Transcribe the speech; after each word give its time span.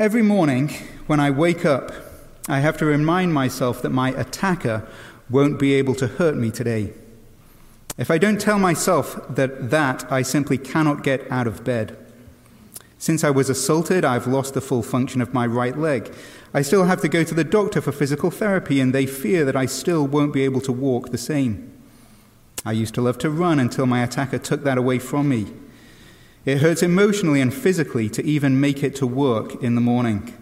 Every 0.00 0.22
morning 0.22 0.70
when 1.08 1.20
I 1.20 1.30
wake 1.30 1.66
up, 1.66 1.92
I 2.48 2.60
have 2.60 2.78
to 2.78 2.86
remind 2.86 3.34
myself 3.34 3.82
that 3.82 3.90
my 3.90 4.12
attacker 4.12 4.88
won't 5.28 5.58
be 5.58 5.74
able 5.74 5.94
to 5.96 6.06
hurt 6.06 6.36
me 6.36 6.50
today. 6.50 6.94
If 7.98 8.10
I 8.10 8.16
don't 8.16 8.40
tell 8.40 8.58
myself 8.58 9.20
that 9.28 9.68
that, 9.68 10.10
I 10.10 10.22
simply 10.22 10.56
cannot 10.56 11.02
get 11.02 11.30
out 11.30 11.46
of 11.46 11.64
bed. 11.64 11.98
Since 12.96 13.24
I 13.24 13.28
was 13.28 13.50
assaulted, 13.50 14.02
I've 14.02 14.26
lost 14.26 14.54
the 14.54 14.62
full 14.62 14.82
function 14.82 15.20
of 15.20 15.34
my 15.34 15.46
right 15.46 15.76
leg. 15.76 16.14
I 16.54 16.62
still 16.62 16.84
have 16.84 17.02
to 17.02 17.08
go 17.08 17.22
to 17.22 17.34
the 17.34 17.44
doctor 17.44 17.82
for 17.82 17.92
physical 17.92 18.30
therapy, 18.30 18.80
and 18.80 18.94
they 18.94 19.04
fear 19.04 19.44
that 19.44 19.54
I 19.54 19.66
still 19.66 20.06
won't 20.06 20.32
be 20.32 20.44
able 20.44 20.62
to 20.62 20.72
walk 20.72 21.10
the 21.10 21.18
same. 21.18 21.70
I 22.64 22.72
used 22.72 22.94
to 22.94 23.02
love 23.02 23.18
to 23.18 23.28
run 23.28 23.60
until 23.60 23.84
my 23.84 24.02
attacker 24.02 24.38
took 24.38 24.64
that 24.64 24.78
away 24.78 24.98
from 24.98 25.28
me. 25.28 25.48
It 26.44 26.58
hurts 26.58 26.82
emotionally 26.82 27.40
and 27.40 27.52
physically 27.52 28.08
to 28.10 28.24
even 28.24 28.60
make 28.60 28.82
it 28.82 28.94
to 28.96 29.06
work 29.06 29.62
in 29.62 29.74
the 29.74 29.80
morning. 29.80 30.34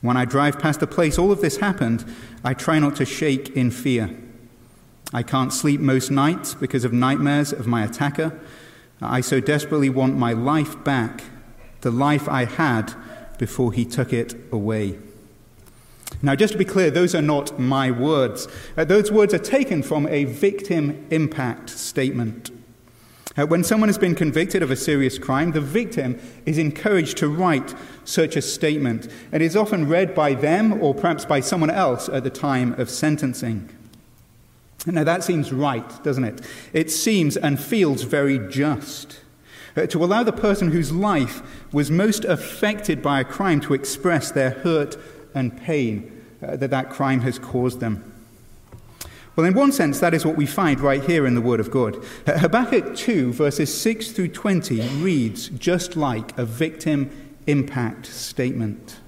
When 0.00 0.16
I 0.16 0.24
drive 0.24 0.58
past 0.58 0.80
the 0.80 0.86
place 0.86 1.18
all 1.18 1.30
of 1.30 1.42
this 1.42 1.58
happened, 1.58 2.04
I 2.42 2.54
try 2.54 2.78
not 2.78 2.96
to 2.96 3.04
shake 3.04 3.50
in 3.50 3.70
fear. 3.70 4.16
I 5.12 5.22
can't 5.22 5.52
sleep 5.52 5.80
most 5.80 6.10
nights 6.10 6.54
because 6.54 6.84
of 6.84 6.92
nightmares 6.92 7.52
of 7.52 7.66
my 7.66 7.84
attacker. 7.84 8.40
I 9.02 9.20
so 9.20 9.40
desperately 9.40 9.90
want 9.90 10.16
my 10.16 10.32
life 10.32 10.82
back, 10.84 11.24
the 11.82 11.90
life 11.90 12.28
I 12.28 12.44
had 12.44 12.94
before 13.38 13.72
he 13.72 13.84
took 13.84 14.12
it 14.12 14.34
away. 14.52 14.98
Now, 16.22 16.34
just 16.34 16.52
to 16.52 16.58
be 16.58 16.64
clear, 16.64 16.90
those 16.90 17.14
are 17.14 17.22
not 17.22 17.58
my 17.58 17.90
words. 17.90 18.46
Uh, 18.76 18.84
those 18.84 19.10
words 19.10 19.32
are 19.32 19.38
taken 19.38 19.82
from 19.82 20.06
a 20.08 20.24
victim 20.24 21.06
impact 21.10 21.70
statement. 21.70 22.50
Uh, 23.38 23.46
when 23.46 23.62
someone 23.62 23.88
has 23.88 23.98
been 23.98 24.14
convicted 24.14 24.62
of 24.62 24.70
a 24.70 24.76
serious 24.76 25.18
crime, 25.18 25.52
the 25.52 25.60
victim 25.60 26.18
is 26.46 26.58
encouraged 26.58 27.16
to 27.16 27.28
write 27.28 27.74
such 28.04 28.34
a 28.34 28.42
statement. 28.42 29.08
It 29.30 29.40
is 29.40 29.54
often 29.54 29.88
read 29.88 30.14
by 30.14 30.34
them 30.34 30.82
or 30.82 30.94
perhaps 30.94 31.24
by 31.24 31.40
someone 31.40 31.70
else 31.70 32.08
at 32.08 32.24
the 32.24 32.30
time 32.30 32.72
of 32.72 32.90
sentencing. 32.90 33.68
Now, 34.86 35.04
that 35.04 35.22
seems 35.22 35.52
right, 35.52 36.02
doesn't 36.02 36.24
it? 36.24 36.40
It 36.72 36.90
seems 36.90 37.36
and 37.36 37.60
feels 37.60 38.02
very 38.02 38.38
just. 38.48 39.20
Uh, 39.76 39.86
to 39.86 40.02
allow 40.02 40.24
the 40.24 40.32
person 40.32 40.72
whose 40.72 40.90
life 40.90 41.42
was 41.72 41.90
most 41.90 42.24
affected 42.24 43.00
by 43.02 43.20
a 43.20 43.24
crime 43.24 43.60
to 43.60 43.74
express 43.74 44.32
their 44.32 44.50
hurt 44.50 44.96
and 45.34 45.56
pain 45.60 46.24
uh, 46.42 46.56
that 46.56 46.70
that 46.70 46.90
crime 46.90 47.20
has 47.20 47.38
caused 47.38 47.78
them. 47.78 48.10
Well, 49.36 49.46
in 49.46 49.54
one 49.54 49.72
sense, 49.72 50.00
that 50.00 50.12
is 50.12 50.26
what 50.26 50.36
we 50.36 50.46
find 50.46 50.80
right 50.80 51.02
here 51.02 51.26
in 51.26 51.34
the 51.34 51.40
Word 51.40 51.60
of 51.60 51.70
God. 51.70 52.04
Habakkuk 52.26 52.96
2, 52.96 53.32
verses 53.32 53.72
6 53.80 54.10
through 54.12 54.28
20, 54.28 54.80
reads 55.02 55.48
just 55.50 55.96
like 55.96 56.36
a 56.36 56.44
victim 56.44 57.10
impact 57.46 58.06
statement. 58.06 58.98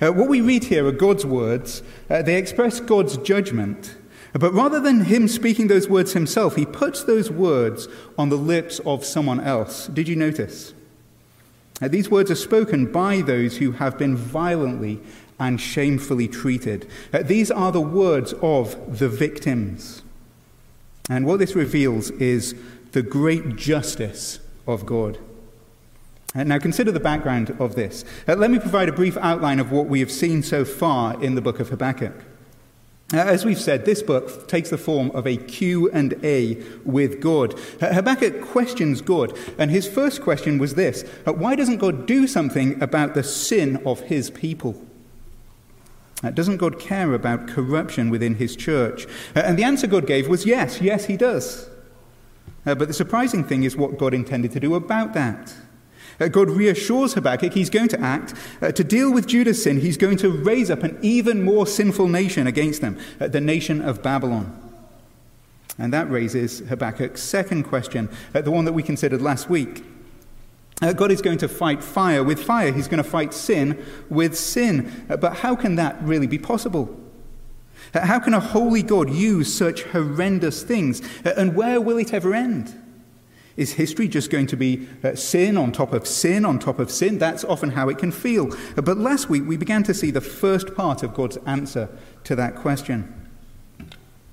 Uh, 0.00 0.10
what 0.10 0.28
we 0.28 0.40
read 0.40 0.64
here 0.64 0.86
are 0.86 0.92
God's 0.92 1.24
words. 1.24 1.82
Uh, 2.10 2.22
they 2.22 2.36
express 2.36 2.80
God's 2.80 3.16
judgment. 3.18 3.96
But 4.32 4.52
rather 4.52 4.80
than 4.80 5.04
him 5.04 5.28
speaking 5.28 5.68
those 5.68 5.88
words 5.88 6.12
himself, 6.12 6.56
he 6.56 6.66
puts 6.66 7.04
those 7.04 7.30
words 7.30 7.88
on 8.18 8.28
the 8.28 8.38
lips 8.38 8.80
of 8.80 9.04
someone 9.04 9.40
else. 9.40 9.86
Did 9.88 10.08
you 10.08 10.16
notice? 10.16 10.74
Uh, 11.80 11.88
these 11.88 12.10
words 12.10 12.30
are 12.30 12.36
spoken 12.36 12.90
by 12.90 13.20
those 13.20 13.58
who 13.58 13.72
have 13.72 13.98
been 13.98 14.16
violently 14.16 15.00
and 15.42 15.60
shamefully 15.60 16.28
treated. 16.28 16.88
Uh, 17.12 17.20
these 17.20 17.50
are 17.50 17.72
the 17.72 17.80
words 17.80 18.32
of 18.42 18.98
the 19.00 19.08
victims. 19.08 20.02
And 21.10 21.26
what 21.26 21.40
this 21.40 21.56
reveals 21.56 22.10
is 22.12 22.54
the 22.92 23.02
great 23.02 23.56
justice 23.56 24.38
of 24.68 24.86
God. 24.86 25.18
Uh, 26.32 26.44
now, 26.44 26.60
consider 26.60 26.92
the 26.92 27.00
background 27.00 27.56
of 27.58 27.74
this. 27.74 28.04
Uh, 28.28 28.36
let 28.36 28.52
me 28.52 28.60
provide 28.60 28.88
a 28.88 28.92
brief 28.92 29.16
outline 29.16 29.58
of 29.58 29.72
what 29.72 29.86
we 29.86 29.98
have 29.98 30.12
seen 30.12 30.44
so 30.44 30.64
far 30.64 31.20
in 31.22 31.34
the 31.34 31.42
book 31.42 31.58
of 31.58 31.70
Habakkuk. 31.70 32.14
As 33.12 33.44
we've 33.44 33.60
said, 33.60 33.84
this 33.84 34.02
book 34.02 34.46
takes 34.48 34.70
the 34.70 34.78
form 34.78 35.10
of 35.10 35.26
a 35.26 35.36
Q 35.36 35.90
and 35.90 36.14
A 36.24 36.54
with 36.84 37.20
God. 37.20 37.58
Habakkuk 37.80 38.40
questions 38.40 39.02
God, 39.02 39.36
and 39.58 39.70
his 39.72 39.88
first 39.88 40.22
question 40.22 40.58
was 40.58 40.76
this 40.76 41.02
Why 41.24 41.56
doesn't 41.56 41.78
God 41.78 42.06
do 42.06 42.28
something 42.28 42.80
about 42.80 43.14
the 43.14 43.24
sin 43.24 43.82
of 43.84 44.00
his 44.02 44.30
people? 44.30 44.80
Doesn't 46.30 46.58
God 46.58 46.78
care 46.78 47.14
about 47.14 47.48
corruption 47.48 48.08
within 48.08 48.36
his 48.36 48.54
church? 48.54 49.06
And 49.34 49.58
the 49.58 49.64
answer 49.64 49.86
God 49.86 50.06
gave 50.06 50.28
was 50.28 50.46
yes, 50.46 50.80
yes, 50.80 51.06
he 51.06 51.16
does. 51.16 51.68
But 52.64 52.86
the 52.86 52.94
surprising 52.94 53.42
thing 53.42 53.64
is 53.64 53.76
what 53.76 53.98
God 53.98 54.14
intended 54.14 54.52
to 54.52 54.60
do 54.60 54.74
about 54.74 55.14
that. 55.14 55.52
Uh, 56.20 56.28
God 56.28 56.50
reassures 56.50 57.14
Habakkuk 57.14 57.52
he's 57.52 57.70
going 57.70 57.88
to 57.88 58.00
act. 58.00 58.34
Uh, 58.60 58.70
to 58.70 58.84
deal 58.84 59.12
with 59.12 59.26
Judah's 59.26 59.62
sin, 59.62 59.80
he's 59.80 59.96
going 59.96 60.16
to 60.18 60.30
raise 60.30 60.70
up 60.70 60.82
an 60.82 60.98
even 61.02 61.42
more 61.42 61.66
sinful 61.66 62.06
nation 62.06 62.46
against 62.46 62.80
them, 62.80 62.98
uh, 63.20 63.28
the 63.28 63.40
nation 63.40 63.80
of 63.82 64.02
Babylon. 64.02 64.58
And 65.78 65.92
that 65.92 66.10
raises 66.10 66.60
Habakkuk's 66.60 67.22
second 67.22 67.64
question, 67.64 68.08
the 68.32 68.50
one 68.50 68.66
that 68.66 68.74
we 68.74 68.82
considered 68.82 69.22
last 69.22 69.48
week. 69.48 69.82
Uh, 70.82 70.92
God 70.92 71.12
is 71.12 71.22
going 71.22 71.38
to 71.38 71.48
fight 71.48 71.82
fire 71.82 72.24
with 72.24 72.42
fire. 72.42 72.72
He's 72.72 72.88
going 72.88 73.02
to 73.02 73.08
fight 73.08 73.32
sin 73.32 73.82
with 74.10 74.36
sin. 74.36 75.06
Uh, 75.08 75.16
but 75.16 75.36
how 75.36 75.54
can 75.54 75.76
that 75.76 76.02
really 76.02 76.26
be 76.26 76.38
possible? 76.38 76.98
Uh, 77.94 78.04
how 78.04 78.18
can 78.18 78.34
a 78.34 78.40
holy 78.40 78.82
God 78.82 79.08
use 79.08 79.52
such 79.52 79.84
horrendous 79.84 80.64
things? 80.64 81.00
And 81.24 81.54
where 81.54 81.80
will 81.80 81.98
it 81.98 82.12
ever 82.12 82.34
end? 82.34 82.78
Is 83.56 83.74
history 83.74 84.08
just 84.08 84.30
going 84.30 84.46
to 84.48 84.56
be 84.56 84.88
uh, 85.04 85.14
sin 85.14 85.56
on 85.56 85.72
top 85.72 85.92
of 85.92 86.06
sin 86.06 86.44
on 86.44 86.58
top 86.58 86.80
of 86.80 86.90
sin? 86.90 87.18
That's 87.18 87.44
often 87.44 87.70
how 87.70 87.88
it 87.88 87.98
can 87.98 88.10
feel. 88.10 88.50
But 88.74 88.98
last 88.98 89.28
week 89.28 89.44
we 89.46 89.56
began 89.56 89.84
to 89.84 89.94
see 89.94 90.10
the 90.10 90.20
first 90.20 90.74
part 90.74 91.02
of 91.02 91.14
God's 91.14 91.36
answer 91.46 91.88
to 92.24 92.34
that 92.34 92.56
question. 92.56 93.21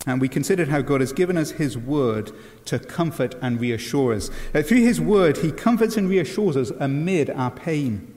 And 0.06 0.22
we 0.22 0.30
considered 0.30 0.70
how 0.70 0.82
God 0.82 1.02
has 1.02 1.12
given 1.12 1.38
us 1.38 1.52
His 1.52 1.78
word 1.78 2.32
to 2.66 2.80
comfort 2.80 3.36
and 3.42 3.60
reassure 3.60 4.14
us. 4.14 4.30
Uh, 4.54 4.62
through 4.62 4.80
His 4.80 5.02
word, 5.02 5.38
He 5.38 5.52
comforts 5.52 5.98
and 5.98 6.10
reassures 6.10 6.56
us 6.56 6.72
amid 6.80 7.30
our 7.30 7.52
pain. 7.52 8.16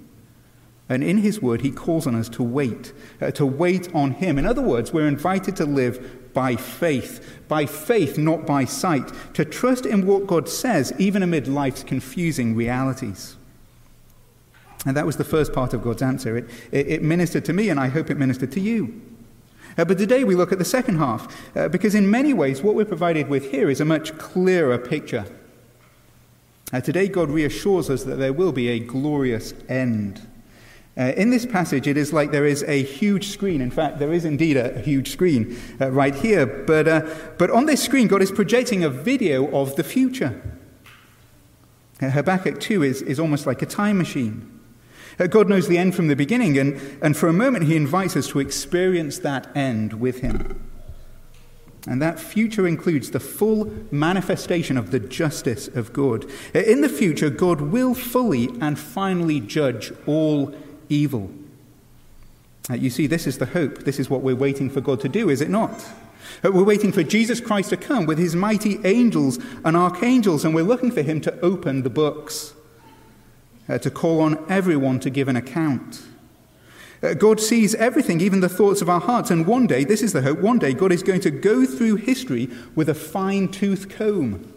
And 0.88 1.02
in 1.02 1.18
His 1.18 1.42
word, 1.42 1.62
He 1.62 1.70
calls 1.70 2.06
on 2.06 2.14
us 2.14 2.28
to 2.30 2.42
wait, 2.42 2.92
uh, 3.20 3.30
to 3.32 3.44
wait 3.44 3.92
on 3.94 4.12
Him. 4.12 4.38
In 4.38 4.46
other 4.46 4.62
words, 4.62 4.92
we're 4.92 5.08
invited 5.08 5.56
to 5.56 5.64
live 5.64 6.32
by 6.32 6.54
faith. 6.54 7.40
By 7.48 7.66
faith, 7.66 8.16
not 8.16 8.46
by 8.46 8.64
sight. 8.64 9.10
To 9.34 9.44
trust 9.44 9.84
in 9.84 10.06
what 10.06 10.26
God 10.26 10.48
says, 10.48 10.92
even 10.98 11.22
amid 11.22 11.48
life's 11.48 11.82
confusing 11.82 12.54
realities. 12.54 13.36
And 14.86 14.96
that 14.96 15.06
was 15.06 15.16
the 15.16 15.24
first 15.24 15.52
part 15.52 15.74
of 15.74 15.82
God's 15.82 16.02
answer. 16.02 16.36
It, 16.36 16.50
it, 16.70 16.88
it 16.88 17.02
ministered 17.02 17.44
to 17.46 17.52
me, 17.52 17.70
and 17.70 17.78
I 17.78 17.88
hope 17.88 18.10
it 18.10 18.16
ministered 18.16 18.52
to 18.52 18.60
you. 18.60 19.00
Uh, 19.78 19.84
but 19.84 19.98
today 19.98 20.24
we 20.24 20.34
look 20.34 20.52
at 20.52 20.58
the 20.58 20.64
second 20.64 20.98
half, 20.98 21.56
uh, 21.56 21.68
because 21.68 21.94
in 21.94 22.10
many 22.10 22.32
ways, 22.32 22.62
what 22.62 22.74
we're 22.74 22.84
provided 22.84 23.28
with 23.28 23.50
here 23.50 23.70
is 23.70 23.80
a 23.80 23.84
much 23.84 24.16
clearer 24.18 24.78
picture. 24.78 25.24
Uh, 26.72 26.80
today, 26.80 27.08
God 27.08 27.30
reassures 27.30 27.90
us 27.90 28.04
that 28.04 28.16
there 28.16 28.32
will 28.32 28.52
be 28.52 28.68
a 28.68 28.78
glorious 28.78 29.52
end. 29.68 30.26
Uh, 30.96 31.12
in 31.16 31.30
this 31.30 31.46
passage, 31.46 31.86
it 31.86 31.96
is 31.96 32.12
like 32.12 32.32
there 32.32 32.46
is 32.46 32.62
a 32.64 32.82
huge 32.82 33.28
screen. 33.28 33.60
In 33.60 33.70
fact, 33.70 33.98
there 33.98 34.12
is 34.12 34.24
indeed 34.24 34.58
a, 34.58 34.78
huge 34.80 35.10
screen 35.10 35.58
uh, 35.80 35.90
right 35.90 36.14
here. 36.14 36.44
But, 36.44 36.88
uh, 36.88 37.14
but 37.38 37.50
on 37.50 37.64
this 37.66 37.82
screen, 37.82 38.08
God 38.08 38.20
is 38.20 38.30
projecting 38.30 38.84
a 38.84 38.90
video 38.90 39.50
of 39.54 39.76
the 39.76 39.84
future. 39.84 40.42
Habakkuk 42.00 42.60
2 42.60 42.82
is, 42.82 43.00
is 43.02 43.20
almost 43.20 43.46
like 43.46 43.62
a 43.62 43.66
time 43.66 43.96
machine. 43.96 44.51
Uh, 45.18 45.26
God 45.26 45.48
knows 45.48 45.68
the 45.68 45.78
end 45.78 45.94
from 45.94 46.08
the 46.08 46.16
beginning, 46.16 46.58
and, 46.58 46.80
and 47.02 47.16
for 47.16 47.28
a 47.28 47.32
moment, 47.32 47.64
He 47.64 47.76
invites 47.76 48.16
us 48.16 48.28
to 48.28 48.40
experience 48.40 49.18
that 49.18 49.54
end 49.56 49.94
with 49.94 50.20
Him. 50.20 50.60
And 51.86 52.00
that 52.00 52.20
future 52.20 52.66
includes 52.66 53.10
the 53.10 53.20
full 53.20 53.72
manifestation 53.90 54.78
of 54.78 54.92
the 54.92 55.00
justice 55.00 55.66
of 55.68 55.92
God. 55.92 56.24
Uh, 56.54 56.60
in 56.60 56.80
the 56.80 56.88
future, 56.88 57.28
God 57.28 57.60
will 57.60 57.94
fully 57.94 58.48
and 58.60 58.78
finally 58.78 59.40
judge 59.40 59.92
all 60.06 60.54
evil. 60.88 61.30
Uh, 62.70 62.74
you 62.74 62.90
see, 62.90 63.08
this 63.08 63.26
is 63.26 63.38
the 63.38 63.46
hope. 63.46 63.78
This 63.78 63.98
is 63.98 64.08
what 64.08 64.22
we're 64.22 64.36
waiting 64.36 64.70
for 64.70 64.80
God 64.80 65.00
to 65.00 65.08
do, 65.08 65.28
is 65.28 65.40
it 65.40 65.50
not? 65.50 65.84
We're 66.44 66.64
waiting 66.64 66.92
for 66.92 67.02
Jesus 67.02 67.40
Christ 67.40 67.70
to 67.70 67.76
come 67.76 68.06
with 68.06 68.18
his 68.18 68.36
mighty 68.36 68.78
angels 68.84 69.38
and 69.64 69.76
archangels, 69.76 70.44
and 70.44 70.54
we're 70.54 70.62
looking 70.62 70.92
for 70.92 71.02
him 71.02 71.20
to 71.22 71.40
open 71.40 71.82
the 71.82 71.90
books, 71.90 72.54
uh, 73.68 73.78
to 73.78 73.90
call 73.90 74.20
on 74.20 74.44
everyone 74.48 75.00
to 75.00 75.10
give 75.10 75.28
an 75.28 75.36
account. 75.36 76.02
Uh, 77.02 77.14
God 77.14 77.40
sees 77.40 77.74
everything, 77.74 78.20
even 78.20 78.40
the 78.40 78.48
thoughts 78.48 78.80
of 78.80 78.88
our 78.88 79.00
hearts, 79.00 79.30
and 79.30 79.46
one 79.46 79.66
day, 79.66 79.84
this 79.84 80.02
is 80.02 80.12
the 80.12 80.22
hope, 80.22 80.38
one 80.38 80.58
day 80.58 80.72
God 80.72 80.92
is 80.92 81.02
going 81.02 81.20
to 81.22 81.30
go 81.30 81.64
through 81.64 81.96
history 81.96 82.48
with 82.74 82.88
a 82.88 82.94
fine 82.94 83.48
tooth 83.48 83.88
comb 83.88 84.52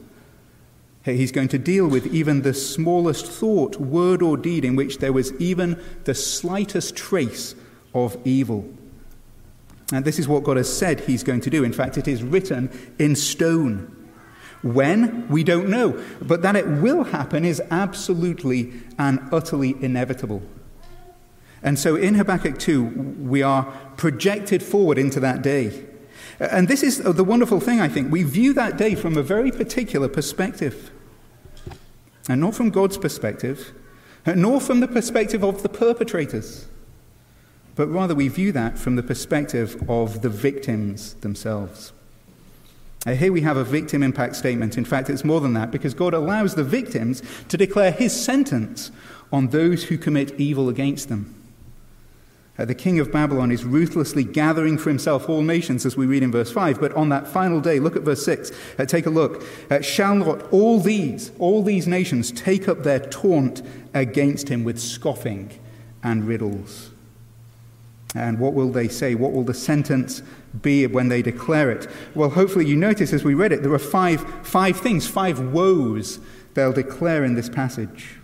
He's 1.13 1.31
going 1.31 1.49
to 1.49 1.59
deal 1.59 1.87
with 1.87 2.07
even 2.07 2.41
the 2.41 2.53
smallest 2.53 3.27
thought, 3.27 3.75
word, 3.75 4.23
or 4.23 4.37
deed 4.37 4.65
in 4.65 4.75
which 4.75 4.97
there 4.97 5.13
was 5.13 5.33
even 5.39 5.79
the 6.05 6.15
slightest 6.15 6.95
trace 6.95 7.53
of 7.93 8.17
evil. 8.25 8.67
And 9.93 10.03
this 10.03 10.17
is 10.17 10.27
what 10.27 10.43
God 10.43 10.57
has 10.57 10.75
said 10.75 11.01
He's 11.01 11.23
going 11.23 11.41
to 11.41 11.51
do. 11.51 11.63
In 11.63 11.73
fact, 11.73 11.99
it 11.99 12.07
is 12.07 12.23
written 12.23 12.71
in 12.97 13.15
stone. 13.15 13.95
When? 14.65 15.27
We 15.29 15.43
don't 15.43 15.69
know. 15.69 16.03
But 16.21 16.41
that 16.41 16.55
it 16.55 16.67
will 16.67 17.03
happen 17.03 17.45
is 17.45 17.61
absolutely 17.69 18.73
and 18.97 19.19
utterly 19.31 19.75
inevitable. 19.79 20.41
And 21.61 21.77
so 21.77 21.95
in 21.95 22.15
Habakkuk 22.15 22.57
2, 22.57 22.83
we 23.19 23.43
are 23.43 23.63
projected 23.95 24.63
forward 24.63 24.97
into 24.97 25.19
that 25.19 25.41
day. 25.41 25.85
And 26.39 26.67
this 26.67 26.83
is 26.83 26.97
the 26.97 27.23
wonderful 27.23 27.59
thing, 27.59 27.79
I 27.79 27.87
think. 27.87 28.11
We 28.11 28.23
view 28.23 28.53
that 28.53 28.77
day 28.77 28.95
from 28.95 29.17
a 29.17 29.23
very 29.23 29.51
particular 29.51 30.07
perspective. 30.07 30.91
And 32.27 32.41
not 32.41 32.55
from 32.55 32.71
God's 32.71 32.97
perspective, 32.97 33.71
nor 34.25 34.59
from 34.59 34.79
the 34.79 34.87
perspective 34.87 35.43
of 35.43 35.61
the 35.61 35.69
perpetrators, 35.69 36.67
but 37.75 37.87
rather 37.87 38.15
we 38.15 38.29
view 38.29 38.51
that 38.53 38.79
from 38.79 38.95
the 38.95 39.03
perspective 39.03 39.83
of 39.87 40.23
the 40.23 40.29
victims 40.29 41.13
themselves. 41.15 41.93
Uh, 43.05 43.13
here 43.13 43.31
we 43.31 43.41
have 43.41 43.57
a 43.57 43.63
victim 43.63 44.01
impact 44.01 44.35
statement. 44.35 44.77
In 44.77 44.85
fact, 44.85 45.09
it's 45.09 45.23
more 45.23 45.39
than 45.39 45.53
that 45.53 45.71
because 45.71 45.93
God 45.93 46.13
allows 46.13 46.55
the 46.55 46.63
victims 46.63 47.21
to 47.49 47.57
declare 47.57 47.91
his 47.91 48.19
sentence 48.19 48.91
on 49.31 49.47
those 49.47 49.85
who 49.85 49.97
commit 49.97 50.39
evil 50.39 50.69
against 50.69 51.09
them. 51.09 51.31
Uh, 52.57 52.63
the 52.63 52.73
king 52.73 52.99
of 52.99 53.11
Babylon 53.11 53.51
is 53.51 53.65
ruthlessly 53.65 54.23
gathering 54.23 54.77
for 54.77 54.89
himself 54.89 55.27
all 55.27 55.41
nations, 55.41 55.85
as 55.85 55.97
we 55.97 56.05
read 56.05 56.23
in 56.23 56.31
verse 56.31 56.51
5. 56.51 56.79
But 56.79 56.93
on 56.93 57.09
that 57.09 57.27
final 57.27 57.59
day, 57.59 57.79
look 57.79 57.97
at 57.97 58.03
verse 58.03 58.23
6. 58.23 58.51
Uh, 58.79 58.85
take 58.85 59.05
a 59.05 59.09
look. 59.09 59.43
Uh, 59.69 59.81
shall 59.81 60.15
not 60.15 60.41
all 60.53 60.79
these, 60.79 61.31
all 61.37 61.61
these 61.61 61.85
nations, 61.85 62.31
take 62.31 62.69
up 62.69 62.83
their 62.83 62.99
taunt 62.99 63.61
against 63.93 64.47
him 64.47 64.63
with 64.63 64.79
scoffing 64.79 65.59
and 66.01 66.25
riddles? 66.25 66.91
And 68.15 68.39
what 68.39 68.53
will 68.53 68.71
they 68.71 68.87
say? 68.87 69.13
What 69.13 69.33
will 69.33 69.43
the 69.43 69.53
sentence 69.53 70.21
be 70.61 70.87
when 70.87 71.09
they 71.09 71.21
declare 71.21 71.69
it? 71.69 71.87
Well, 72.15 72.29
hopefully 72.29 72.65
you 72.65 72.77
notice 72.77 73.11
as 73.11 73.25
we 73.25 73.33
read 73.33 73.51
it, 73.51 73.61
there 73.61 73.73
are 73.73 73.79
five, 73.79 74.21
five 74.47 74.79
things, 74.79 75.05
five 75.05 75.39
woes 75.39 76.19
they'll 76.53 76.71
declare 76.73 77.25
in 77.25 77.35
this 77.35 77.49
passage. 77.49 78.15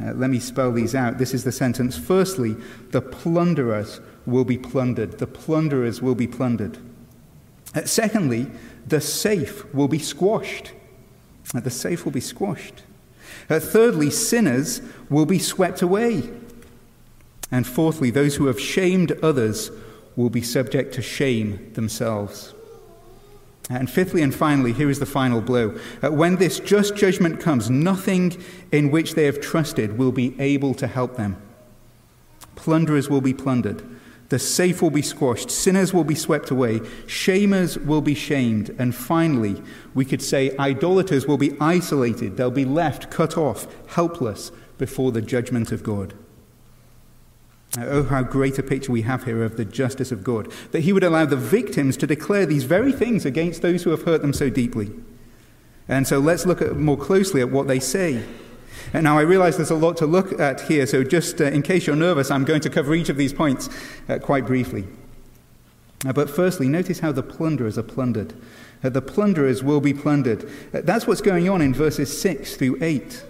Uh, 0.00 0.12
let 0.12 0.30
me 0.30 0.38
spell 0.38 0.72
these 0.72 0.94
out. 0.94 1.18
This 1.18 1.34
is 1.34 1.44
the 1.44 1.52
sentence. 1.52 1.98
Firstly, 1.98 2.56
the 2.90 3.02
plunderers 3.02 4.00
will 4.26 4.44
be 4.44 4.56
plundered. 4.56 5.18
The 5.18 5.26
plunderers 5.26 6.00
will 6.00 6.14
be 6.14 6.26
plundered. 6.26 6.78
Uh, 7.74 7.84
secondly, 7.84 8.46
the 8.86 9.00
safe 9.00 9.72
will 9.74 9.88
be 9.88 9.98
squashed. 9.98 10.72
Uh, 11.54 11.60
the 11.60 11.70
safe 11.70 12.04
will 12.04 12.12
be 12.12 12.20
squashed. 12.20 12.82
Uh, 13.50 13.60
thirdly, 13.60 14.10
sinners 14.10 14.80
will 15.10 15.26
be 15.26 15.38
swept 15.38 15.82
away. 15.82 16.30
And 17.50 17.66
fourthly, 17.66 18.10
those 18.10 18.36
who 18.36 18.46
have 18.46 18.60
shamed 18.60 19.12
others 19.22 19.70
will 20.16 20.30
be 20.30 20.42
subject 20.42 20.94
to 20.94 21.02
shame 21.02 21.72
themselves. 21.74 22.54
And 23.70 23.90
fifthly 23.90 24.22
and 24.22 24.34
finally, 24.34 24.72
here 24.72 24.88
is 24.88 24.98
the 24.98 25.06
final 25.06 25.40
blow. 25.40 25.70
When 26.02 26.36
this 26.36 26.58
just 26.58 26.96
judgment 26.96 27.40
comes, 27.40 27.68
nothing 27.68 28.42
in 28.72 28.90
which 28.90 29.14
they 29.14 29.24
have 29.24 29.40
trusted 29.40 29.98
will 29.98 30.12
be 30.12 30.34
able 30.40 30.74
to 30.74 30.86
help 30.86 31.16
them. 31.16 31.36
Plunderers 32.56 33.08
will 33.08 33.20
be 33.20 33.34
plundered. 33.34 33.82
The 34.30 34.38
safe 34.38 34.82
will 34.82 34.90
be 34.90 35.02
squashed. 35.02 35.50
Sinners 35.50 35.94
will 35.94 36.04
be 36.04 36.14
swept 36.14 36.50
away. 36.50 36.80
Shamers 37.06 37.82
will 37.84 38.02
be 38.02 38.14
shamed. 38.14 38.74
And 38.78 38.94
finally, 38.94 39.62
we 39.94 40.04
could 40.04 40.22
say 40.22 40.56
idolaters 40.58 41.26
will 41.26 41.38
be 41.38 41.56
isolated. 41.60 42.36
They'll 42.36 42.50
be 42.50 42.64
left 42.66 43.10
cut 43.10 43.38
off, 43.38 43.66
helpless 43.88 44.50
before 44.76 45.12
the 45.12 45.22
judgment 45.22 45.72
of 45.72 45.82
God. 45.82 46.14
Oh, 47.86 48.04
how 48.04 48.22
great 48.22 48.58
a 48.58 48.62
picture 48.62 48.92
we 48.92 49.02
have 49.02 49.24
here 49.24 49.42
of 49.44 49.56
the 49.56 49.64
justice 49.64 50.10
of 50.10 50.24
God. 50.24 50.52
That 50.72 50.80
He 50.80 50.92
would 50.92 51.04
allow 51.04 51.26
the 51.26 51.36
victims 51.36 51.96
to 51.98 52.06
declare 52.06 52.46
these 52.46 52.64
very 52.64 52.92
things 52.92 53.24
against 53.24 53.62
those 53.62 53.82
who 53.82 53.90
have 53.90 54.02
hurt 54.02 54.22
them 54.22 54.32
so 54.32 54.50
deeply. 54.50 54.90
And 55.88 56.06
so 56.06 56.18
let's 56.18 56.46
look 56.46 56.60
at, 56.60 56.76
more 56.76 56.96
closely 56.96 57.40
at 57.40 57.50
what 57.50 57.66
they 57.66 57.80
say. 57.80 58.24
And 58.92 59.04
now 59.04 59.18
I 59.18 59.22
realize 59.22 59.56
there's 59.56 59.70
a 59.70 59.74
lot 59.74 59.96
to 59.98 60.06
look 60.06 60.38
at 60.40 60.62
here, 60.62 60.86
so 60.86 61.04
just 61.04 61.40
uh, 61.40 61.44
in 61.44 61.62
case 61.62 61.86
you're 61.86 61.96
nervous, 61.96 62.30
I'm 62.30 62.44
going 62.44 62.60
to 62.62 62.70
cover 62.70 62.94
each 62.94 63.08
of 63.08 63.16
these 63.16 63.32
points 63.32 63.68
uh, 64.08 64.18
quite 64.18 64.46
briefly. 64.46 64.86
Uh, 66.06 66.12
but 66.12 66.30
firstly, 66.30 66.68
notice 66.68 67.00
how 67.00 67.12
the 67.12 67.22
plunderers 67.22 67.76
are 67.76 67.82
plundered. 67.82 68.34
Uh, 68.82 68.88
the 68.88 69.02
plunderers 69.02 69.62
will 69.62 69.80
be 69.80 69.92
plundered. 69.92 70.44
Uh, 70.72 70.80
that's 70.82 71.06
what's 71.06 71.20
going 71.20 71.48
on 71.48 71.60
in 71.60 71.74
verses 71.74 72.20
6 72.20 72.56
through 72.56 72.78
8. 72.80 73.24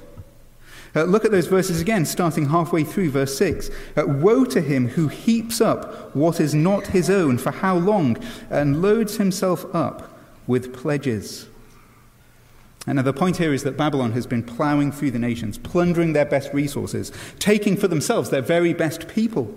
Uh, 0.96 1.04
look 1.04 1.24
at 1.24 1.30
those 1.30 1.46
verses 1.46 1.80
again, 1.80 2.04
starting 2.06 2.48
halfway 2.48 2.84
through 2.84 3.10
verse 3.10 3.36
6. 3.36 3.70
Uh, 3.96 4.06
Woe 4.06 4.44
to 4.46 4.60
him 4.60 4.88
who 4.88 5.08
heaps 5.08 5.60
up 5.60 6.14
what 6.14 6.40
is 6.40 6.54
not 6.54 6.88
his 6.88 7.10
own, 7.10 7.38
for 7.38 7.50
how 7.50 7.76
long, 7.76 8.16
and 8.50 8.82
loads 8.82 9.16
himself 9.16 9.66
up 9.74 10.18
with 10.46 10.72
pledges. 10.72 11.48
And 12.86 12.98
the 12.98 13.12
point 13.12 13.36
here 13.36 13.52
is 13.52 13.64
that 13.64 13.76
Babylon 13.76 14.12
has 14.12 14.26
been 14.26 14.42
plowing 14.42 14.92
through 14.92 15.10
the 15.10 15.18
nations, 15.18 15.58
plundering 15.58 16.14
their 16.14 16.24
best 16.24 16.54
resources, 16.54 17.12
taking 17.38 17.76
for 17.76 17.86
themselves 17.86 18.30
their 18.30 18.40
very 18.40 18.72
best 18.72 19.08
people. 19.08 19.54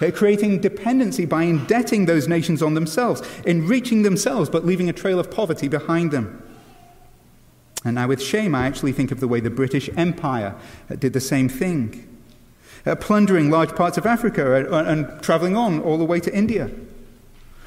They're 0.00 0.12
creating 0.12 0.60
dependency 0.60 1.26
by 1.26 1.42
indebting 1.42 2.06
those 2.06 2.26
nations 2.26 2.62
on 2.62 2.74
themselves, 2.74 3.20
enriching 3.44 4.02
themselves, 4.02 4.48
but 4.48 4.64
leaving 4.64 4.88
a 4.88 4.94
trail 4.94 5.18
of 5.18 5.30
poverty 5.30 5.68
behind 5.68 6.10
them. 6.10 6.42
And 7.84 7.94
now, 7.94 8.08
with 8.08 8.22
shame, 8.22 8.54
I 8.54 8.66
actually 8.66 8.92
think 8.92 9.12
of 9.12 9.20
the 9.20 9.28
way 9.28 9.40
the 9.40 9.50
British 9.50 9.88
Empire 9.96 10.54
did 10.98 11.12
the 11.12 11.20
same 11.20 11.48
thing, 11.48 12.08
uh, 12.84 12.96
plundering 12.96 13.50
large 13.50 13.74
parts 13.76 13.96
of 13.96 14.06
Africa 14.06 14.54
and, 14.54 14.88
and 14.88 15.22
traveling 15.22 15.56
on 15.56 15.80
all 15.80 15.98
the 15.98 16.04
way 16.04 16.20
to 16.20 16.34
India. 16.34 16.70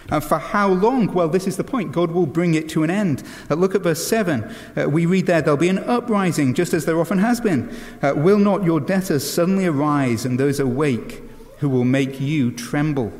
And 0.09 0.21
for 0.21 0.39
how 0.39 0.67
long? 0.67 1.13
Well, 1.13 1.29
this 1.29 1.47
is 1.47 1.55
the 1.55 1.63
point. 1.63 1.93
God 1.93 2.11
will 2.11 2.25
bring 2.25 2.53
it 2.53 2.67
to 2.69 2.83
an 2.83 2.89
end. 2.89 3.23
Uh, 3.49 3.55
look 3.55 3.75
at 3.75 3.81
verse 3.81 4.05
7. 4.05 4.43
Uh, 4.75 4.89
we 4.89 5.05
read 5.05 5.25
there, 5.25 5.41
There'll 5.41 5.57
be 5.57 5.69
an 5.69 5.79
uprising, 5.79 6.53
just 6.53 6.73
as 6.73 6.85
there 6.85 6.99
often 6.99 7.19
has 7.19 7.39
been. 7.39 7.73
Uh, 8.01 8.13
will 8.15 8.39
not 8.39 8.65
your 8.65 8.81
debtors 8.81 9.27
suddenly 9.27 9.65
arise, 9.65 10.25
and 10.25 10.39
those 10.39 10.59
awake 10.59 11.23
who 11.59 11.69
will 11.69 11.85
make 11.85 12.19
you 12.19 12.51
tremble? 12.51 13.13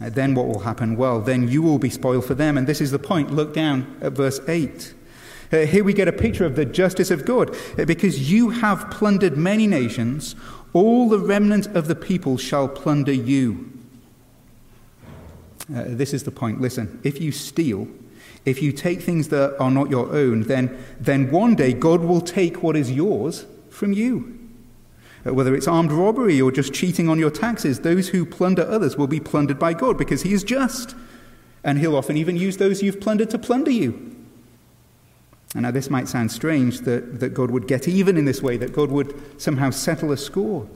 Uh, 0.00 0.10
then 0.10 0.34
what 0.34 0.46
will 0.46 0.60
happen? 0.60 0.96
Well, 0.96 1.20
then 1.20 1.48
you 1.48 1.62
will 1.62 1.78
be 1.78 1.90
spoiled 1.90 2.24
for 2.24 2.34
them. 2.34 2.58
And 2.58 2.66
this 2.66 2.80
is 2.80 2.90
the 2.90 2.98
point. 2.98 3.30
Look 3.30 3.54
down 3.54 3.96
at 4.00 4.12
verse 4.12 4.40
8. 4.48 4.94
Uh, 5.52 5.58
here 5.58 5.84
we 5.84 5.92
get 5.92 6.08
a 6.08 6.12
picture 6.12 6.44
of 6.44 6.56
the 6.56 6.64
justice 6.64 7.10
of 7.10 7.24
God. 7.24 7.56
Uh, 7.78 7.84
because 7.84 8.30
you 8.30 8.50
have 8.50 8.90
plundered 8.90 9.36
many 9.36 9.66
nations, 9.66 10.34
all 10.72 11.08
the 11.08 11.18
remnant 11.18 11.66
of 11.68 11.86
the 11.86 11.94
people 11.94 12.36
shall 12.36 12.66
plunder 12.66 13.12
you. 13.12 13.70
Uh, 15.74 15.84
this 15.86 16.12
is 16.12 16.24
the 16.24 16.30
point. 16.30 16.60
Listen, 16.60 17.00
if 17.04 17.20
you 17.20 17.30
steal, 17.30 17.88
if 18.44 18.60
you 18.60 18.72
take 18.72 19.00
things 19.00 19.28
that 19.28 19.56
are 19.60 19.70
not 19.70 19.90
your 19.90 20.12
own, 20.12 20.42
then, 20.42 20.76
then 21.00 21.30
one 21.30 21.54
day 21.54 21.72
God 21.72 22.00
will 22.00 22.20
take 22.20 22.62
what 22.62 22.76
is 22.76 22.90
yours 22.90 23.46
from 23.70 23.92
you. 23.92 24.43
Uh, 25.26 25.32
whether 25.32 25.54
it's 25.54 25.68
armed 25.68 25.92
robbery 25.92 26.40
or 26.40 26.52
just 26.52 26.74
cheating 26.74 27.08
on 27.08 27.18
your 27.18 27.30
taxes, 27.30 27.80
those 27.80 28.08
who 28.08 28.26
plunder 28.26 28.62
others 28.68 28.96
will 28.96 29.06
be 29.06 29.20
plundered 29.20 29.58
by 29.58 29.72
God 29.72 29.96
because 29.96 30.22
He 30.22 30.32
is 30.32 30.44
just. 30.44 30.94
And 31.62 31.78
He'll 31.78 31.96
often 31.96 32.16
even 32.16 32.36
use 32.36 32.58
those 32.58 32.82
you've 32.82 33.00
plundered 33.00 33.30
to 33.30 33.38
plunder 33.38 33.70
you. 33.70 34.14
And 35.54 35.62
now, 35.62 35.70
this 35.70 35.88
might 35.88 36.08
sound 36.08 36.32
strange 36.32 36.80
that, 36.80 37.20
that 37.20 37.30
God 37.30 37.50
would 37.50 37.68
get 37.68 37.86
even 37.86 38.16
in 38.16 38.24
this 38.24 38.42
way, 38.42 38.56
that 38.56 38.72
God 38.72 38.90
would 38.90 39.40
somehow 39.40 39.70
settle 39.70 40.10
a 40.10 40.16
score. 40.16 40.66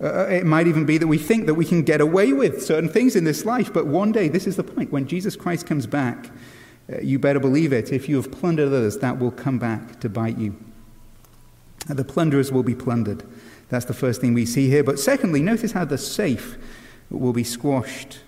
Uh, 0.00 0.04
uh, 0.04 0.26
it 0.30 0.46
might 0.46 0.68
even 0.68 0.84
be 0.84 0.96
that 0.96 1.08
we 1.08 1.18
think 1.18 1.46
that 1.46 1.54
we 1.54 1.64
can 1.64 1.82
get 1.82 2.00
away 2.00 2.32
with 2.32 2.64
certain 2.64 2.88
things 2.88 3.16
in 3.16 3.24
this 3.24 3.44
life, 3.44 3.72
but 3.72 3.86
one 3.86 4.12
day, 4.12 4.28
this 4.28 4.46
is 4.46 4.54
the 4.54 4.62
point, 4.62 4.92
when 4.92 5.08
Jesus 5.08 5.34
Christ 5.34 5.66
comes 5.66 5.88
back, 5.88 6.30
uh, 6.90 7.00
you 7.00 7.18
better 7.18 7.40
believe 7.40 7.72
it. 7.72 7.92
If 7.92 8.08
you 8.08 8.14
have 8.16 8.30
plundered 8.30 8.68
others, 8.68 8.98
that 8.98 9.18
will 9.18 9.32
come 9.32 9.58
back 9.58 9.98
to 10.00 10.08
bite 10.08 10.38
you. 10.38 10.56
The 11.86 12.04
plunderers 12.04 12.52
will 12.52 12.62
be 12.62 12.74
plundered. 12.74 13.24
That's 13.68 13.84
the 13.84 13.94
first 13.94 14.20
thing 14.20 14.34
we 14.34 14.46
see 14.46 14.68
here. 14.68 14.84
But 14.84 14.98
secondly, 14.98 15.42
notice 15.42 15.72
how 15.72 15.84
the 15.84 15.98
safe 15.98 16.56
will 17.10 17.32
be 17.32 17.44
squashed. 17.44 18.20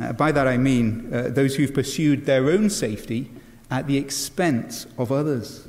Uh, 0.00 0.12
by 0.12 0.32
that 0.32 0.48
I 0.48 0.56
mean 0.56 1.12
uh, 1.12 1.28
those 1.28 1.56
who've 1.56 1.72
pursued 1.72 2.24
their 2.24 2.50
own 2.50 2.70
safety 2.70 3.30
at 3.70 3.86
the 3.86 3.98
expense 3.98 4.86
of 4.96 5.12
others. 5.12 5.68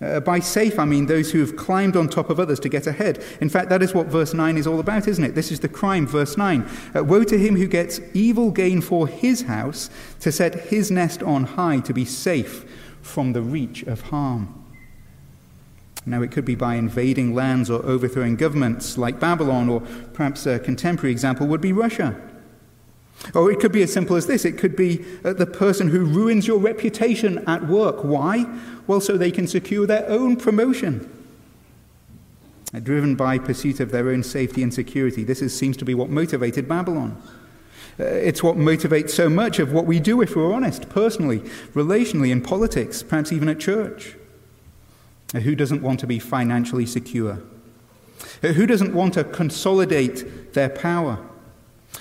Uh, 0.00 0.20
by 0.20 0.40
safe, 0.40 0.78
I 0.78 0.84
mean 0.84 1.06
those 1.06 1.30
who 1.30 1.40
have 1.40 1.56
climbed 1.56 1.96
on 1.96 2.08
top 2.08 2.28
of 2.28 2.40
others 2.40 2.58
to 2.60 2.68
get 2.68 2.86
ahead. 2.86 3.24
In 3.40 3.48
fact, 3.48 3.68
that 3.70 3.82
is 3.82 3.94
what 3.94 4.08
verse 4.08 4.34
9 4.34 4.56
is 4.56 4.66
all 4.66 4.80
about, 4.80 5.06
isn't 5.06 5.22
it? 5.22 5.34
This 5.34 5.52
is 5.52 5.60
the 5.60 5.68
crime, 5.68 6.06
verse 6.06 6.36
9. 6.36 6.68
Uh, 6.94 7.04
Woe 7.04 7.24
to 7.24 7.38
him 7.38 7.56
who 7.56 7.68
gets 7.68 8.00
evil 8.12 8.50
gain 8.50 8.80
for 8.80 9.06
his 9.06 9.42
house 9.42 9.88
to 10.20 10.32
set 10.32 10.66
his 10.66 10.90
nest 10.90 11.22
on 11.22 11.44
high 11.44 11.78
to 11.80 11.94
be 11.94 12.04
safe 12.04 12.64
from 13.02 13.32
the 13.32 13.42
reach 13.42 13.82
of 13.84 14.02
harm. 14.02 14.63
Now, 16.06 16.20
it 16.22 16.30
could 16.30 16.44
be 16.44 16.54
by 16.54 16.74
invading 16.74 17.34
lands 17.34 17.70
or 17.70 17.84
overthrowing 17.84 18.36
governments 18.36 18.98
like 18.98 19.18
Babylon, 19.18 19.68
or 19.68 19.80
perhaps 20.12 20.44
a 20.46 20.58
contemporary 20.58 21.12
example 21.12 21.46
would 21.46 21.62
be 21.62 21.72
Russia. 21.72 22.20
Or 23.34 23.50
it 23.50 23.58
could 23.58 23.72
be 23.72 23.82
as 23.82 23.92
simple 23.92 24.16
as 24.16 24.26
this 24.26 24.44
it 24.44 24.58
could 24.58 24.76
be 24.76 25.04
uh, 25.24 25.32
the 25.32 25.46
person 25.46 25.88
who 25.88 26.04
ruins 26.04 26.46
your 26.46 26.58
reputation 26.58 27.42
at 27.46 27.66
work. 27.66 28.04
Why? 28.04 28.44
Well, 28.86 29.00
so 29.00 29.16
they 29.16 29.30
can 29.30 29.46
secure 29.46 29.86
their 29.86 30.06
own 30.08 30.36
promotion. 30.36 31.10
Uh, 32.74 32.80
driven 32.80 33.14
by 33.14 33.38
pursuit 33.38 33.80
of 33.80 33.90
their 33.90 34.10
own 34.10 34.22
safety 34.22 34.62
and 34.62 34.74
security. 34.74 35.24
This 35.24 35.40
is, 35.40 35.56
seems 35.56 35.76
to 35.78 35.84
be 35.84 35.94
what 35.94 36.10
motivated 36.10 36.68
Babylon. 36.68 37.20
Uh, 37.98 38.04
it's 38.04 38.42
what 38.42 38.56
motivates 38.56 39.10
so 39.10 39.30
much 39.30 39.58
of 39.58 39.72
what 39.72 39.86
we 39.86 40.00
do, 40.00 40.20
if 40.20 40.36
we're 40.36 40.52
honest, 40.52 40.88
personally, 40.90 41.38
relationally, 41.72 42.30
in 42.30 42.42
politics, 42.42 43.02
perhaps 43.02 43.32
even 43.32 43.48
at 43.48 43.60
church. 43.60 44.16
Who 45.34 45.54
doesn't 45.54 45.82
want 45.82 46.00
to 46.00 46.06
be 46.06 46.18
financially 46.18 46.86
secure? 46.86 47.42
Who 48.42 48.66
doesn't 48.66 48.94
want 48.94 49.14
to 49.14 49.24
consolidate 49.24 50.54
their 50.54 50.68
power? 50.68 51.18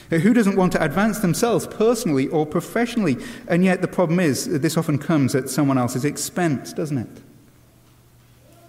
Who 0.09 0.33
doesn't 0.33 0.55
want 0.55 0.71
to 0.73 0.83
advance 0.83 1.19
themselves 1.19 1.67
personally 1.67 2.27
or 2.27 2.45
professionally? 2.45 3.17
And 3.47 3.63
yet 3.63 3.81
the 3.81 3.87
problem 3.87 4.19
is, 4.19 4.45
this 4.59 4.77
often 4.77 4.97
comes 4.97 5.35
at 5.35 5.49
someone 5.49 5.77
else's 5.77 6.05
expense, 6.05 6.73
doesn't 6.73 6.97
it? 6.97 7.07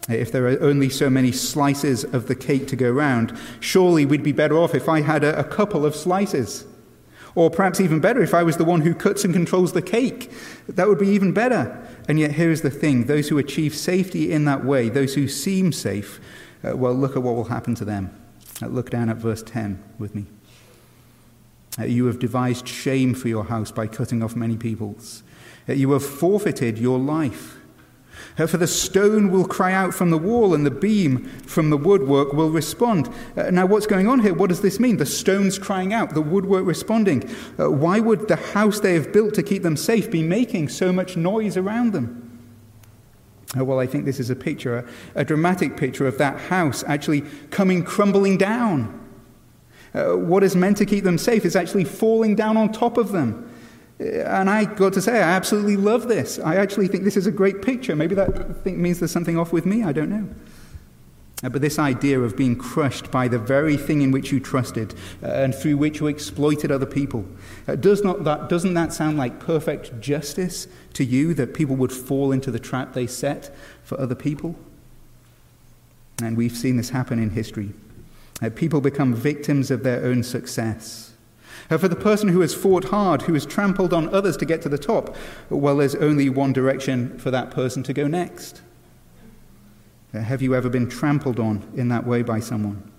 If 0.09 0.33
there 0.33 0.47
are 0.47 0.62
only 0.62 0.90
so 0.90 1.09
many 1.09 1.33
slices 1.33 2.04
of 2.04 2.28
the 2.28 2.35
cake 2.35 2.66
to 2.68 2.76
go 2.76 2.90
round, 2.90 3.37
surely 3.61 4.04
we'd 4.04 4.23
be 4.23 4.33
better 4.33 4.59
off 4.59 4.75
if 4.75 4.88
I 4.88 5.00
had 5.00 5.25
a, 5.25 5.38
a 5.38 5.44
couple 5.44 5.85
of 5.87 5.94
slices. 5.94 6.66
Or 7.35 7.50
perhaps 7.50 7.81
even 7.81 8.00
better, 8.00 8.23
if 8.23 8.33
I 8.33 8.43
was 8.43 8.57
the 8.57 8.64
one 8.64 8.83
who 8.83 8.95
cuts 8.95 9.25
and 9.25 9.35
controls 9.35 9.73
the 9.73 9.83
cake. 9.83 10.31
That 10.69 10.88
would 10.88 10.99
be 10.99 11.09
even 11.09 11.33
better. 11.33 11.85
And 12.09 12.21
yet, 12.21 12.33
here 12.33 12.50
is 12.50 12.62
the 12.62 12.71
thing 12.71 13.07
those 13.07 13.29
who 13.29 13.38
achieve 13.38 13.75
safety 13.75 14.33
in 14.33 14.45
that 14.45 14.64
way, 14.64 14.88
those 14.88 15.14
who 15.14 15.26
seem 15.26 15.73
safe, 15.73 16.21
uh, 16.62 16.76
well, 16.76 16.95
look 16.95 17.17
at 17.17 17.23
what 17.23 17.35
will 17.35 17.45
happen 17.45 17.75
to 17.76 17.85
them. 17.85 18.11
Uh, 18.62 18.67
look 18.67 18.91
down 18.91 19.09
at 19.09 19.17
verse 19.17 19.43
10 19.43 19.83
with 19.99 20.14
me. 20.14 20.26
Uh, 21.79 21.85
you 21.85 22.07
have 22.07 22.19
devised 22.19 22.69
shame 22.69 23.14
for 23.14 23.29
your 23.29 23.45
house 23.45 23.73
by 23.73 23.87
cutting 23.87 24.23
off 24.23 24.37
many 24.37 24.57
peoples. 24.57 25.23
Uh, 25.69 25.73
you 25.73 25.91
have 25.91 26.05
forfeited 26.05 26.79
your 26.79 26.99
life. 26.99 27.57
For 28.37 28.57
the 28.57 28.67
stone 28.67 29.31
will 29.31 29.47
cry 29.47 29.73
out 29.73 29.95
from 29.95 30.11
the 30.11 30.19
wall, 30.19 30.55
and 30.55 30.67
the 30.67 30.71
beam 30.71 31.25
from 31.47 31.71
the 31.71 31.76
woodwork 31.76 32.33
will 32.33 32.50
respond. 32.50 33.09
Uh, 33.37 33.50
now, 33.50 33.64
what's 33.64 33.87
going 33.87 34.09
on 34.09 34.19
here? 34.19 34.35
What 34.35 34.49
does 34.49 34.61
this 34.61 34.81
mean? 34.81 34.97
The 34.97 35.07
stone's 35.07 35.57
crying 35.57 35.93
out, 35.93 36.14
the 36.14 36.21
woodwork 36.21 36.67
responding. 36.67 37.31
Uh, 37.61 37.71
why 37.71 38.00
would 38.00 38.26
the 38.26 38.35
house 38.37 38.81
they 38.81 38.95
have 38.95 39.12
built 39.12 39.35
to 39.35 39.43
keep 39.45 39.62
them 39.62 39.76
safe 39.76 40.11
be 40.11 40.23
making 40.23 40.69
so 40.69 40.93
much 40.93 41.17
noise 41.17 41.57
around 41.57 41.93
them? 41.93 42.21
Uh, 43.57 43.64
well, 43.64 43.79
I 43.79 43.87
think 43.87 44.05
this 44.05 44.19
is 44.19 44.31
a 44.31 44.37
picture, 44.37 44.79
a, 44.79 45.21
a 45.21 45.25
dramatic 45.25 45.76
picture 45.76 46.09
of 46.09 46.19
that 46.19 46.41
house 46.41 46.83
actually 46.88 47.21
coming 47.50 47.85
crumbling 47.85 48.37
down. 48.37 49.00
Uh, 49.95 50.14
what 50.14 50.43
is 50.43 50.57
meant 50.57 50.76
to 50.79 50.87
keep 50.87 51.05
them 51.05 51.19
safe 51.19 51.45
is 51.45 51.55
actually 51.55 51.85
falling 51.85 52.35
down 52.35 52.57
on 52.57 52.73
top 52.73 52.99
of 52.99 53.12
them. 53.12 53.49
And 53.99 54.51
I 54.51 54.65
got 54.65 54.93
to 54.95 55.01
say, 55.01 55.19
I 55.19 55.37
absolutely 55.37 55.77
love 55.77 56.09
this. 56.09 56.39
I 56.39 56.57
actually 56.57 56.89
think 56.89 57.05
this 57.05 57.17
is 57.17 57.27
a 57.27 57.33
great 57.33 57.63
picture. 57.63 57.95
Maybe 57.95 58.15
that 58.17 58.67
means 58.67 58.99
there's 58.99 59.13
something 59.13 59.39
off 59.39 59.53
with 59.53 59.67
me. 59.67 59.85
I 59.85 59.93
don't 59.93 60.11
know. 60.11 60.29
Uh, 61.45 61.49
but 61.49 61.61
this 61.61 61.79
idea 61.79 62.19
of 62.21 62.37
being 62.37 62.57
crushed 62.57 63.11
by 63.11 63.29
the 63.29 63.39
very 63.39 63.77
thing 63.77 64.01
in 64.03 64.11
which 64.11 64.33
you 64.33 64.41
trusted 64.41 64.95
uh, 65.23 65.27
and 65.27 65.55
through 65.55 65.77
which 65.77 66.01
you 66.01 66.07
exploited 66.07 66.73
other 66.73 66.87
people, 66.87 67.25
uh, 67.69 67.77
does 67.77 68.03
not 68.03 68.25
that, 68.25 68.49
doesn't 68.49 68.75
that 68.75 68.93
sound 68.93 69.19
like 69.19 69.39
perfect 69.41 70.01
justice 70.01 70.67
to 70.95 71.05
you 71.05 71.35
that 71.35 71.53
people 71.53 71.77
would 71.77 71.93
fall 71.93 72.33
into 72.33 72.51
the 72.51 72.59
trap 72.59 72.95
they 72.95 73.07
set 73.07 73.55
for 73.83 74.01
other 74.01 74.15
people? 74.15 74.57
And 76.23 76.37
we've 76.37 76.57
seen 76.57 76.77
this 76.77 76.91
happen 76.91 77.19
in 77.19 77.31
history. 77.31 77.75
Uh, 78.41 78.51
people 78.55 78.81
become 78.81 79.15
victims 79.15 79.71
of 79.71 79.83
their 79.83 80.05
own 80.05 80.23
success. 80.23 81.13
Uh, 81.71 81.79
for 81.79 81.89
the 81.89 81.97
person 81.97 82.29
who 82.29 82.41
has 82.41 82.55
fought 82.55 82.85
hard, 82.85 83.23
who 83.23 83.35
has 83.35 83.47
trampled 83.47 83.93
on 83.93 84.13
others 84.15 84.37
to 84.37 84.45
get 84.45 84.63
to 84.63 84.69
the 84.69 84.79
top, 84.79 85.17
well, 85.51 85.77
there's 85.77 85.95
only 85.97 86.29
one 86.29 86.53
direction 86.53 87.19
for 87.19 87.31
that 87.31 87.51
person 87.51 87.83
to 87.83 87.93
go 87.93 88.07
next. 88.07 88.63
Uh, 90.13 90.21
have 90.21 90.43
you 90.43 90.55
ever 90.55 90.69
been 90.69 90.89
trampled 90.89 91.41
on 91.41 91.67
in 91.75 91.89
that 91.89 92.07
way 92.07 92.23
by 92.23 92.41
someone? 92.41 92.91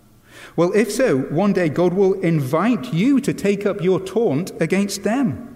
Well, 0.55 0.73
if 0.73 0.91
so, 0.91 1.19
one 1.19 1.53
day 1.53 1.69
God 1.69 1.93
will 1.93 2.13
invite 2.19 2.93
you 2.93 3.21
to 3.21 3.33
take 3.33 3.65
up 3.65 3.81
your 3.81 3.99
taunt 3.99 4.51
against 4.61 5.03
them. 5.03 5.54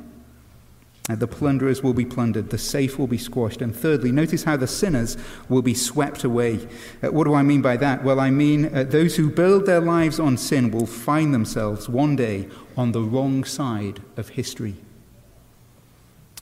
Uh, 1.10 1.16
the 1.16 1.28
plunderers 1.28 1.82
will 1.82 1.94
be 1.94 2.06
plundered, 2.06 2.52
the 2.52 2.58
safe 2.58 3.00
will 3.00 3.08
be 3.08 3.18
squashed. 3.18 3.62
And 3.62 3.76
thirdly, 3.76 4.12
notice 4.12 4.44
how 4.44 4.58
the 4.58 4.68
sinners 4.68 5.18
will 5.50 5.64
be 5.64 5.74
swept 5.74 6.24
away. 6.24 6.68
Uh, 7.02 7.12
what 7.12 7.24
do 7.24 7.34
I 7.34 7.42
mean 7.42 7.64
by 7.64 7.78
that? 7.78 8.04
Well, 8.04 8.20
I 8.20 8.30
mean 8.30 8.74
uh, 8.76 8.84
those 8.84 9.16
who 9.16 9.30
build 9.32 9.66
their 9.66 9.82
lives 9.82 10.20
on 10.20 10.38
sin 10.38 10.70
will 10.70 10.86
find 10.86 11.34
themselves 11.34 11.90
one 11.90 12.16
day 12.16 12.48
on 12.78 12.92
the 12.92 13.02
wrong 13.02 13.44
side 13.44 14.02
of 14.18 14.30
history. 14.30 14.76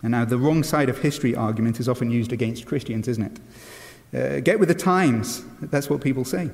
And 0.03 0.11
now, 0.11 0.25
the 0.25 0.37
wrong 0.37 0.63
side 0.63 0.89
of 0.89 0.99
history 0.99 1.33
argument 1.33 1.79
is 1.79 1.89
often 1.89 2.11
used 2.11 2.31
against 2.31 2.67
Christians, 2.67 3.07
isn't 3.07 3.41
it? 4.13 4.37
Uh, 4.37 4.39
get 4.41 4.59
with 4.59 4.69
the 4.69 4.75
times, 4.75 5.43
that's 5.61 5.89
what 5.89 6.01
people 6.01 6.23
say. 6.23 6.51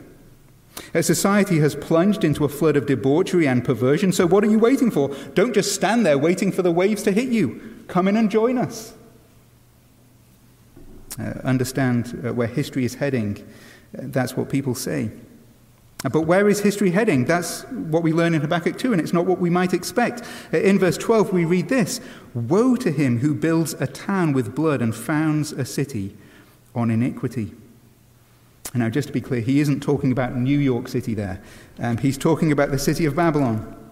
Society 1.02 1.60
has 1.60 1.76
plunged 1.76 2.24
into 2.24 2.46
a 2.46 2.50
flood 2.50 2.76
of 2.76 2.86
debauchery 2.86 3.48
and 3.48 3.64
perversion, 3.64 4.12
so 4.12 4.26
what 4.26 4.44
are 4.44 4.50
you 4.50 4.58
waiting 4.58 4.90
for? 4.90 5.10
Don't 5.34 5.54
just 5.54 5.76
stand 5.76 6.06
there 6.06 6.18
waiting 6.18 6.52
for 6.52 6.62
the 6.62 6.72
waves 6.72 7.04
to 7.04 7.12
hit 7.12 7.30
you. 7.30 7.73
Come 7.94 8.08
in 8.08 8.18
and 8.18 8.32
join 8.32 8.58
us. 8.58 8.96
Uh, 11.20 11.26
understand 11.44 12.20
uh, 12.26 12.34
where 12.34 12.48
history 12.48 12.86
is 12.86 12.96
heading. 12.96 13.38
Uh, 13.96 14.06
that's 14.06 14.36
what 14.36 14.50
people 14.50 14.74
say. 14.74 15.12
Uh, 16.04 16.10
but 16.10 16.22
where 16.22 16.50
is 16.50 16.60
history 16.62 16.90
heading? 16.90 17.26
That's 17.26 17.66
what 17.66 18.02
we 18.02 18.12
learn 18.12 18.34
in 18.34 18.42
Habakkuk 18.42 18.80
2, 18.80 18.94
and 18.94 19.00
it's 19.00 19.14
not 19.14 19.28
what 19.28 19.38
we 19.38 19.52
might 19.52 19.76
expect. 19.76 20.24
Uh, 20.52 20.58
in 20.58 20.80
verse 20.80 20.98
12, 20.98 21.32
we 21.32 21.46
read 21.46 21.70
this 21.70 22.02
Woe 22.34 22.76
to 22.78 22.90
him 22.90 23.20
who 23.20 23.36
builds 23.36 23.76
a 23.76 23.86
town 23.86 24.34
with 24.34 24.56
blood 24.56 24.82
and 24.82 24.96
founds 24.96 25.52
a 25.52 25.64
city 25.64 26.18
on 26.74 26.90
iniquity. 26.90 27.52
Now, 28.74 28.90
just 28.90 29.10
to 29.10 29.14
be 29.14 29.22
clear, 29.22 29.42
he 29.42 29.60
isn't 29.60 29.82
talking 29.82 30.12
about 30.12 30.36
New 30.36 30.58
York 30.58 30.88
City 30.88 31.14
there. 31.14 31.44
Um, 31.78 31.98
he's 31.98 32.18
talking 32.18 32.52
about 32.52 32.72
the 32.72 32.80
city 32.80 33.06
of 33.06 33.16
Babylon. 33.16 33.83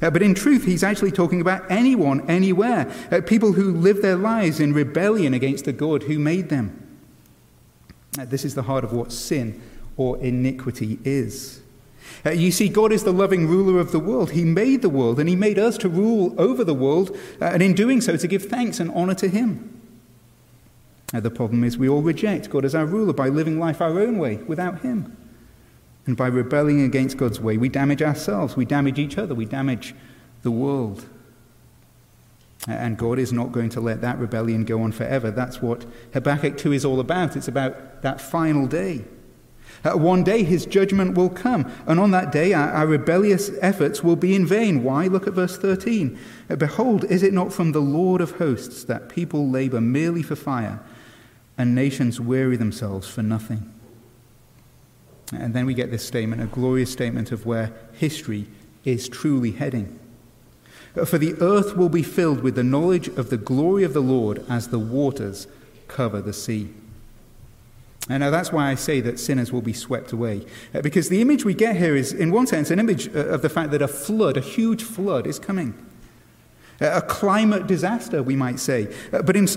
Uh, 0.00 0.10
but 0.10 0.22
in 0.22 0.34
truth, 0.34 0.64
he's 0.64 0.84
actually 0.84 1.10
talking 1.10 1.40
about 1.40 1.68
anyone, 1.70 2.28
anywhere. 2.30 2.92
Uh, 3.10 3.20
people 3.20 3.52
who 3.52 3.72
live 3.72 4.02
their 4.02 4.16
lives 4.16 4.60
in 4.60 4.72
rebellion 4.72 5.34
against 5.34 5.64
the 5.64 5.72
God 5.72 6.04
who 6.04 6.18
made 6.18 6.48
them. 6.48 6.86
Uh, 8.18 8.24
this 8.24 8.44
is 8.44 8.54
the 8.54 8.62
heart 8.62 8.84
of 8.84 8.92
what 8.92 9.12
sin 9.12 9.60
or 9.96 10.18
iniquity 10.18 10.98
is. 11.04 11.60
Uh, 12.24 12.30
you 12.30 12.50
see, 12.50 12.68
God 12.68 12.92
is 12.92 13.04
the 13.04 13.12
loving 13.12 13.46
ruler 13.46 13.78
of 13.78 13.92
the 13.92 13.98
world. 13.98 14.30
He 14.30 14.44
made 14.44 14.82
the 14.82 14.88
world, 14.88 15.20
and 15.20 15.28
He 15.28 15.36
made 15.36 15.58
us 15.58 15.76
to 15.78 15.88
rule 15.88 16.34
over 16.38 16.64
the 16.64 16.74
world, 16.74 17.16
uh, 17.40 17.46
and 17.46 17.62
in 17.62 17.74
doing 17.74 18.00
so, 18.00 18.16
to 18.16 18.26
give 18.26 18.44
thanks 18.44 18.80
and 18.80 18.90
honor 18.92 19.14
to 19.14 19.28
Him. 19.28 19.80
Uh, 21.12 21.20
the 21.20 21.30
problem 21.30 21.64
is, 21.64 21.76
we 21.76 21.88
all 21.88 22.02
reject 22.02 22.50
God 22.50 22.64
as 22.64 22.74
our 22.74 22.86
ruler 22.86 23.12
by 23.12 23.28
living 23.28 23.58
life 23.58 23.80
our 23.80 24.00
own 24.00 24.18
way 24.18 24.36
without 24.36 24.80
Him. 24.80 25.16
And 26.08 26.16
by 26.16 26.28
rebelling 26.28 26.80
against 26.80 27.18
God's 27.18 27.38
way, 27.38 27.58
we 27.58 27.68
damage 27.68 28.00
ourselves, 28.00 28.56
we 28.56 28.64
damage 28.64 28.98
each 28.98 29.18
other, 29.18 29.34
we 29.34 29.44
damage 29.44 29.94
the 30.40 30.50
world. 30.50 31.04
And 32.66 32.96
God 32.96 33.18
is 33.18 33.30
not 33.30 33.52
going 33.52 33.68
to 33.68 33.80
let 33.82 34.00
that 34.00 34.18
rebellion 34.18 34.64
go 34.64 34.80
on 34.80 34.92
forever. 34.92 35.30
That's 35.30 35.60
what 35.60 35.84
Habakkuk 36.14 36.56
2 36.56 36.72
is 36.72 36.86
all 36.86 36.98
about. 36.98 37.36
It's 37.36 37.46
about 37.46 38.00
that 38.00 38.22
final 38.22 38.66
day. 38.66 39.04
Uh, 39.84 39.98
one 39.98 40.24
day 40.24 40.44
his 40.44 40.64
judgment 40.64 41.14
will 41.14 41.28
come, 41.28 41.70
and 41.86 42.00
on 42.00 42.10
that 42.12 42.32
day 42.32 42.54
our, 42.54 42.70
our, 42.70 42.86
rebellious 42.86 43.50
efforts 43.60 44.02
will 44.02 44.16
be 44.16 44.34
in 44.34 44.46
vain. 44.46 44.82
Why? 44.82 45.08
Look 45.08 45.26
at 45.26 45.34
verse 45.34 45.58
13. 45.58 46.18
Uh, 46.48 46.56
Behold, 46.56 47.04
is 47.04 47.22
it 47.22 47.34
not 47.34 47.52
from 47.52 47.72
the 47.72 47.82
Lord 47.82 48.22
of 48.22 48.38
hosts 48.38 48.82
that 48.84 49.10
people 49.10 49.50
labor 49.50 49.82
merely 49.82 50.22
for 50.22 50.36
fire, 50.36 50.80
and 51.58 51.74
nations 51.74 52.18
weary 52.18 52.56
themselves 52.56 53.06
for 53.06 53.22
nothing? 53.22 53.74
And 55.32 55.54
then 55.54 55.66
we 55.66 55.74
get 55.74 55.90
this 55.90 56.06
statement, 56.06 56.42
a 56.42 56.46
glorious 56.46 56.90
statement 56.90 57.32
of 57.32 57.44
where 57.44 57.72
history 57.92 58.46
is 58.84 59.08
truly 59.08 59.52
heading. 59.52 59.98
For 61.04 61.18
the 61.18 61.34
earth 61.40 61.76
will 61.76 61.90
be 61.90 62.02
filled 62.02 62.42
with 62.42 62.54
the 62.54 62.64
knowledge 62.64 63.08
of 63.08 63.30
the 63.30 63.36
glory 63.36 63.84
of 63.84 63.92
the 63.92 64.00
Lord 64.00 64.44
as 64.48 64.68
the 64.68 64.78
waters 64.78 65.46
cover 65.86 66.20
the 66.20 66.32
sea. 66.32 66.70
And 68.08 68.20
now 68.20 68.30
that's 68.30 68.52
why 68.52 68.70
I 68.70 68.74
say 68.74 69.00
that 69.02 69.20
sinners 69.20 69.52
will 69.52 69.60
be 69.60 69.74
swept 69.74 70.12
away. 70.12 70.46
Uh, 70.74 70.80
because 70.80 71.10
the 71.10 71.20
image 71.20 71.44
we 71.44 71.52
get 71.52 71.76
here 71.76 71.94
is, 71.94 72.12
in 72.12 72.32
one 72.32 72.46
sense, 72.46 72.70
an 72.70 72.78
image 72.78 73.08
uh, 73.08 73.26
of 73.26 73.42
the 73.42 73.50
fact 73.50 73.70
that 73.72 73.82
a 73.82 73.88
flood, 73.88 74.38
a 74.38 74.40
huge 74.40 74.82
flood, 74.82 75.26
is 75.26 75.38
coming. 75.38 75.74
A 76.80 77.02
climate 77.02 77.66
disaster, 77.66 78.22
we 78.22 78.36
might 78.36 78.60
say. 78.60 78.94
Uh, 79.12 79.20
but 79.20 79.36
in, 79.36 79.46